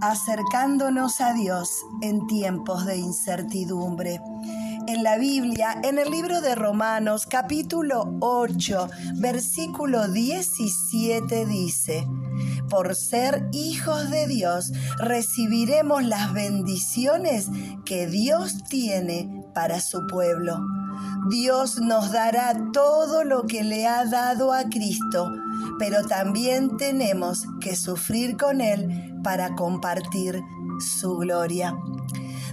acercándonos 0.00 1.20
a 1.20 1.32
Dios 1.34 1.84
en 2.00 2.26
tiempos 2.26 2.86
de 2.86 2.96
incertidumbre. 2.96 4.20
En 4.86 5.02
la 5.02 5.18
Biblia, 5.18 5.78
en 5.84 5.98
el 5.98 6.10
libro 6.10 6.40
de 6.40 6.54
Romanos 6.54 7.26
capítulo 7.26 8.16
8, 8.20 8.88
versículo 9.16 10.08
17 10.08 11.46
dice, 11.46 12.08
por 12.68 12.94
ser 12.94 13.48
hijos 13.52 14.10
de 14.10 14.26
Dios, 14.26 14.72
recibiremos 14.98 16.02
las 16.04 16.32
bendiciones 16.32 17.48
que 17.84 18.06
Dios 18.06 18.64
tiene 18.68 19.39
para 19.52 19.80
su 19.80 20.06
pueblo. 20.06 20.58
Dios 21.28 21.80
nos 21.80 22.12
dará 22.12 22.54
todo 22.72 23.24
lo 23.24 23.46
que 23.46 23.62
le 23.62 23.86
ha 23.86 24.04
dado 24.04 24.52
a 24.52 24.64
Cristo, 24.64 25.30
pero 25.78 26.04
también 26.06 26.76
tenemos 26.76 27.46
que 27.60 27.76
sufrir 27.76 28.36
con 28.36 28.60
Él 28.60 29.18
para 29.22 29.54
compartir 29.54 30.40
su 30.78 31.16
gloria. 31.18 31.76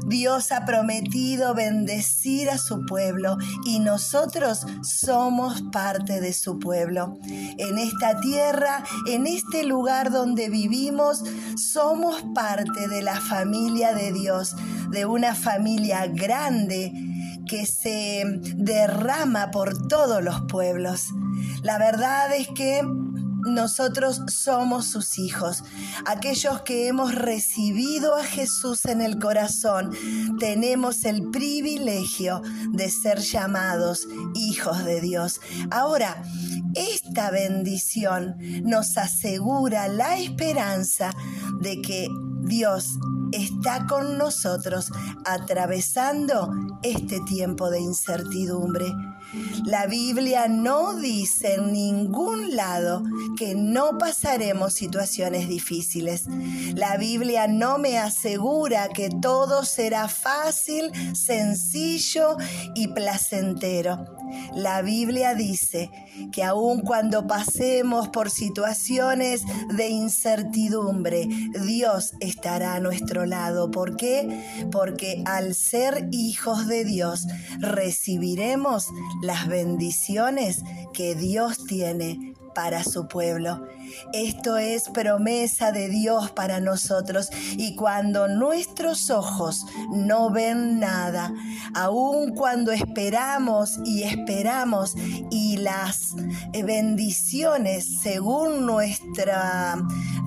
Dios 0.06 0.52
ha 0.52 0.66
prometido 0.66 1.54
bendecir 1.54 2.50
a 2.50 2.58
su 2.58 2.86
pueblo 2.86 3.38
y 3.66 3.80
nosotros 3.80 4.66
somos 4.84 5.62
parte 5.72 6.22
de 6.22 6.34
su 6.34 6.60
pueblo. 6.60 7.18
En 7.26 7.78
esta 7.78 8.20
tierra, 8.20 8.84
en 9.08 9.28
este 9.28 9.64
lugar 9.64 10.12
donde 10.12 10.50
vivimos, 10.50 11.24
somos 11.56 12.24
parte 12.34 12.88
de 12.88 13.02
la 13.02 13.20
familia 13.20 13.94
de 13.94 14.12
Dios, 14.12 14.56
de 14.92 15.06
una 15.06 15.36
familia 15.36 16.08
grande 16.08 16.94
que 17.48 17.66
se 17.66 18.24
derrama 18.56 19.52
por 19.52 19.88
todos 19.88 20.24
los 20.24 20.42
pueblos. 20.44 21.08
La 21.64 21.78
verdad 21.78 22.34
es 22.36 22.48
que 22.50 22.82
nosotros 23.48 24.22
somos 24.28 24.88
sus 24.88 25.18
hijos, 25.18 25.64
aquellos 26.06 26.62
que 26.62 26.88
hemos 26.88 27.16
recibido 27.16 28.16
a 28.16 28.24
Jesús 28.24 28.86
en 28.86 29.02
el 29.02 29.20
corazón. 29.20 29.92
Tenemos 30.40 31.06
el 31.06 31.30
privilegio 31.30 32.42
de 32.72 32.90
ser 32.90 33.20
llamados 33.20 34.08
hijos 34.36 34.84
de 34.86 35.02
Dios. 35.02 35.42
Ahora, 35.72 36.22
esta 36.76 37.32
bendición 37.32 38.36
nos 38.64 38.98
asegura 38.98 39.88
la 39.88 40.18
esperanza 40.18 41.12
de 41.62 41.82
que 41.82 42.08
Dios 42.42 42.98
está 43.32 43.86
con 43.88 44.18
nosotros 44.18 44.92
atravesando 45.26 46.50
este 46.84 47.20
tiempo 47.22 47.70
de 47.70 47.80
incertidumbre. 47.80 48.86
La 49.66 49.88
Biblia 49.88 50.48
no 50.48 50.96
dice 50.96 51.56
en 51.56 51.74
ningún 51.74 52.56
lado 52.56 53.04
que 53.38 53.56
no 53.56 53.98
pasaremos 53.98 54.74
situaciones 54.74 55.50
difíciles. 55.50 56.26
La 56.76 56.98
Biblia 56.98 57.48
no 57.48 57.78
me 57.78 57.98
asegura 57.98 58.88
que 58.90 59.10
todo 59.10 59.66
será 59.66 60.08
fácil, 60.08 60.92
sencillo 61.14 62.38
y 62.74 62.88
placentero. 62.88 64.06
La 64.56 64.82
Biblia 64.82 65.36
dice 65.36 65.92
que 66.32 66.44
aun 66.44 66.82
cuando 66.82 67.28
pasemos 67.28 68.08
por 68.10 68.30
situaciones 68.30 69.44
de 69.76 69.90
incertidumbre, 69.90 71.28
Dios 71.66 72.14
estará 72.20 72.76
a 72.76 72.80
nuestro 72.80 73.17
lado. 73.26 73.72
¿Por 73.72 73.98
qué? 73.98 74.68
Porque 74.72 75.24
al 75.26 75.54
ser 75.56 76.08
hijos 76.12 76.68
de 76.68 76.86
Dios 76.86 77.28
recibiremos 77.60 78.88
las 79.22 79.48
bendiciones 79.48 80.64
que 80.94 81.16
Dios 81.16 81.66
tiene 81.66 82.36
para 82.58 82.84
su 82.84 83.08
pueblo. 83.08 83.68
Esto 84.14 84.58
es 84.58 84.90
promesa 84.90 85.72
de 85.72 85.90
Dios 85.90 86.32
para 86.32 86.60
nosotros 86.60 87.30
y 87.56 87.76
cuando 87.76 88.28
nuestros 88.28 89.12
ojos 89.12 89.64
no 89.92 90.32
ven 90.32 90.80
nada, 90.80 91.32
aun 91.76 92.34
cuando 92.34 92.72
esperamos 92.72 93.80
y 93.86 94.02
esperamos 94.02 94.96
y 95.30 95.58
las 95.58 96.16
bendiciones 96.52 98.00
según 98.02 98.66
nuestra, 98.66 99.76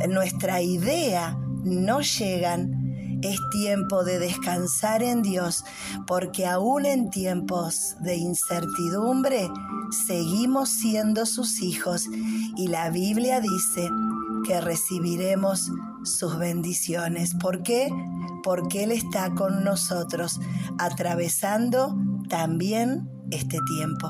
nuestra 0.09 0.63
idea 0.63 1.37
no 1.65 2.01
llegan, 2.01 2.80
es 3.23 3.39
tiempo 3.51 4.05
de 4.05 4.19
descansar 4.19 5.03
en 5.03 5.23
Dios, 5.23 5.65
porque 6.07 6.47
aún 6.47 6.87
en 6.87 7.11
tiempos 7.11 7.97
de 8.01 8.17
incertidumbre 8.17 9.51
seguimos 10.07 10.71
siendo 10.71 11.27
sus 11.27 11.61
hijos 11.61 12.07
y 12.57 12.69
la 12.69 12.91
Biblia 12.91 13.41
dice 13.41 13.89
que 14.47 14.61
recibiremos 14.61 15.71
sus 16.05 16.39
bendiciones. 16.39 17.35
¿Por 17.35 17.63
qué? 17.63 17.89
Porque 18.43 18.85
Él 18.85 18.93
está 18.93 19.35
con 19.35 19.65
nosotros, 19.65 20.41
atravesando 20.79 21.97
también 22.29 23.09
este 23.31 23.59
tiempo. 23.77 24.09